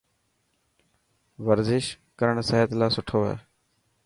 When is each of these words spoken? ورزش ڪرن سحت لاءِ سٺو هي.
ورزش 1.45 1.85
ڪرن 2.23 2.37
سحت 2.49 2.69
لاءِ 2.79 2.91
سٺو 2.95 3.19
هي. 3.27 3.35